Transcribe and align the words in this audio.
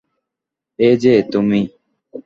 এই 0.79 0.95
যে 0.97 1.13
তুমি! 1.31 1.61